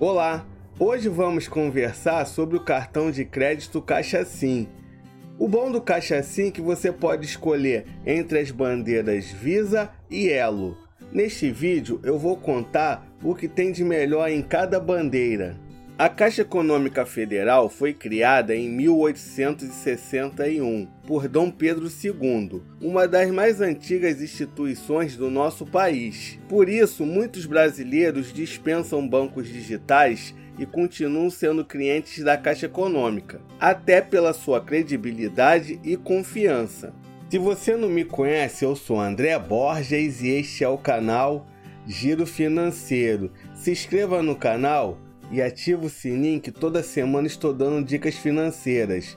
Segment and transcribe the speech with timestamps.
[0.00, 0.44] Olá,
[0.76, 4.66] hoje vamos conversar sobre o cartão de crédito Caixa Sim.
[5.38, 10.28] O bom do Caixa Sim é que você pode escolher entre as bandeiras Visa e
[10.28, 10.76] Elo.
[11.12, 15.56] Neste vídeo eu vou contar o que tem de melhor em cada bandeira.
[15.96, 23.60] A Caixa Econômica Federal foi criada em 1861 por Dom Pedro II, uma das mais
[23.60, 26.36] antigas instituições do nosso país.
[26.48, 34.00] Por isso, muitos brasileiros dispensam bancos digitais e continuam sendo clientes da Caixa Econômica, até
[34.00, 36.92] pela sua credibilidade e confiança.
[37.30, 41.46] Se você não me conhece, eu sou André Borges e este é o canal
[41.86, 43.30] Giro Financeiro.
[43.54, 44.98] Se inscreva no canal
[45.30, 49.16] e ativa o sininho que toda semana estou dando dicas financeiras.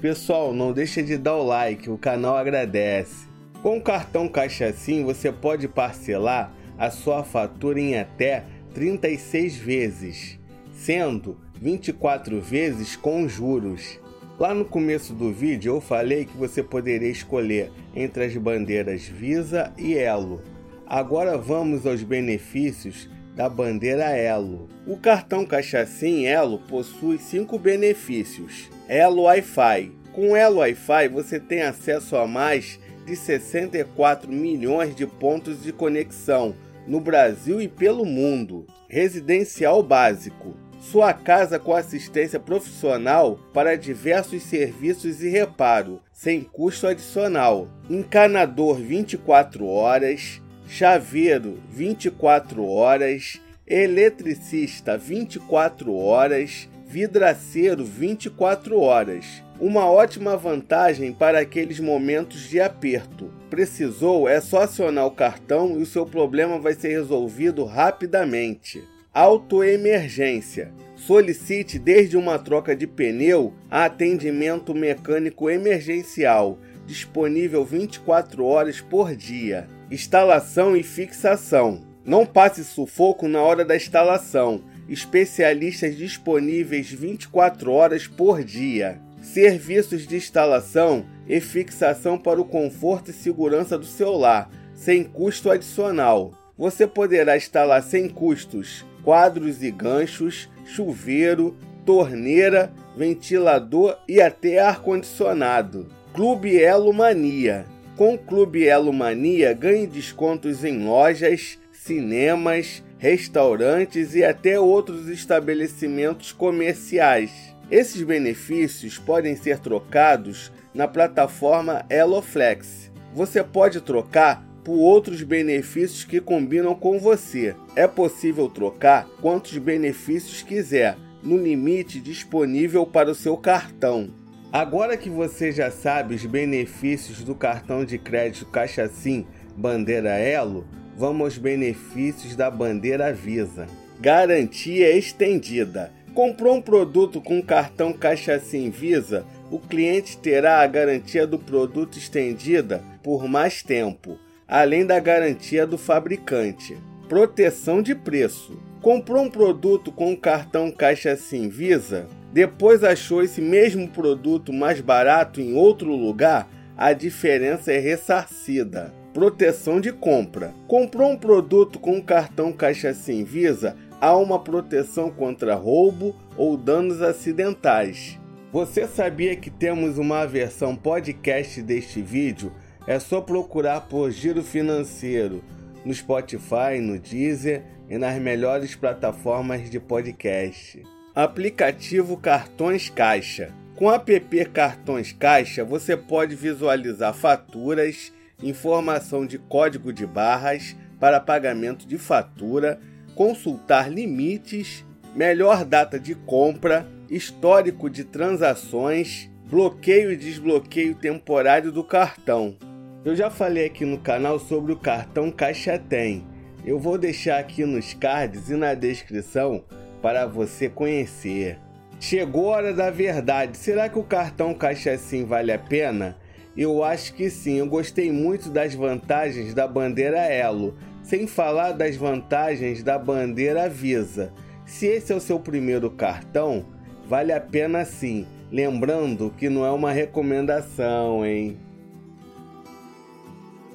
[0.00, 3.26] Pessoal, não deixa de dar o like, o canal agradece.
[3.62, 10.38] Com o cartão Caixa Sim, você pode parcelar a sua fatura em até 36 vezes,
[10.72, 13.98] sendo 24 vezes com juros.
[14.38, 19.72] Lá no começo do vídeo eu falei que você poderia escolher entre as bandeiras Visa
[19.76, 20.40] e Elo.
[20.86, 24.68] Agora vamos aos benefícios da bandeira Elo.
[24.84, 28.68] O cartão Caixa Sim Elo possui cinco benefícios.
[28.88, 29.92] Elo Wi-Fi.
[30.12, 36.52] Com Elo Wi-Fi você tem acesso a mais de 64 milhões de pontos de conexão
[36.84, 38.66] no Brasil e pelo mundo.
[38.88, 40.56] Residencial básico.
[40.80, 47.68] Sua casa com assistência profissional para diversos serviços e reparo, sem custo adicional.
[47.88, 59.42] Encanador 24 horas chaveiro 24 horas, eletricista 24 horas, vidraceiro 24 horas.
[59.58, 63.32] Uma ótima vantagem para aqueles momentos de aperto.
[63.50, 68.84] Precisou é só acionar o cartão e o seu problema vai ser resolvido rapidamente.
[69.12, 70.70] Autoemergência.
[70.94, 79.66] Solicite desde uma troca de pneu a atendimento mecânico emergencial, disponível 24 horas por dia.
[79.90, 81.80] Instalação e fixação.
[82.04, 84.62] Não passe sufoco na hora da instalação.
[84.86, 89.00] Especialistas disponíveis 24 horas por dia.
[89.22, 95.50] Serviços de instalação e fixação para o conforto e segurança do seu lar, sem custo
[95.50, 96.32] adicional.
[96.56, 101.56] Você poderá instalar sem custos quadros e ganchos, chuveiro,
[101.86, 105.88] torneira, ventilador e até ar-condicionado.
[106.12, 107.64] Clube Elo Mania
[107.98, 116.30] com o Clube Elo Mania, ganhe descontos em lojas, cinemas, restaurantes e até outros estabelecimentos
[116.30, 117.32] comerciais.
[117.68, 122.88] Esses benefícios podem ser trocados na plataforma EloFlex.
[123.12, 127.56] Você pode trocar por outros benefícios que combinam com você.
[127.74, 134.08] É possível trocar quantos benefícios quiser, no limite disponível para o seu cartão.
[134.50, 140.66] Agora que você já sabe os benefícios do cartão de crédito Caixa Sim Bandeira Elo,
[140.96, 143.66] vamos aos benefícios da bandeira Visa.
[144.00, 145.92] Garantia estendida.
[146.14, 151.98] Comprou um produto com cartão Caixa Sim Visa, o cliente terá a garantia do produto
[151.98, 156.74] estendida por mais tempo, além da garantia do fabricante.
[157.06, 158.58] Proteção de preço.
[158.80, 165.40] Comprou um produto com cartão Caixa Sim Visa, depois achou esse mesmo produto mais barato
[165.40, 168.94] em outro lugar, a diferença é ressarcida.
[169.12, 170.54] Proteção de compra.
[170.68, 176.56] Comprou um produto com um cartão Caixa Sem Visa, há uma proteção contra roubo ou
[176.56, 178.16] danos acidentais.
[178.52, 182.52] Você sabia que temos uma versão podcast deste vídeo?
[182.86, 185.42] É só procurar por Giro Financeiro
[185.84, 190.82] no Spotify, no Deezer e nas melhores plataformas de podcast.
[191.14, 193.52] Aplicativo Cartões Caixa.
[193.74, 198.12] Com o app Cartões Caixa, você pode visualizar faturas,
[198.42, 202.80] informação de código de barras para pagamento de fatura,
[203.14, 204.84] consultar limites,
[205.14, 212.56] melhor data de compra, histórico de transações, bloqueio e desbloqueio temporário do cartão.
[213.04, 216.26] Eu já falei aqui no canal sobre o cartão Caixa Tem.
[216.68, 219.64] Eu vou deixar aqui nos cards e na descrição
[220.02, 221.58] para você conhecer.
[221.98, 223.56] Chegou a hora da verdade.
[223.56, 226.18] Será que o cartão Caixa Sim vale a pena?
[226.54, 227.54] Eu acho que sim.
[227.54, 234.30] Eu gostei muito das vantagens da bandeira Elo, sem falar das vantagens da bandeira Visa.
[234.66, 236.66] Se esse é o seu primeiro cartão,
[237.08, 238.26] vale a pena sim.
[238.52, 241.56] Lembrando que não é uma recomendação, hein?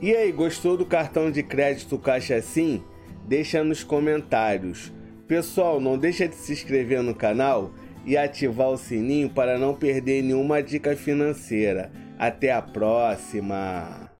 [0.03, 2.83] E aí, gostou do cartão de crédito Caixa Sim?
[3.25, 4.91] Deixa nos comentários.
[5.29, 7.71] Pessoal, não deixa de se inscrever no canal
[8.05, 11.89] e ativar o sininho para não perder nenhuma dica financeira.
[12.19, 14.02] Até a próxima!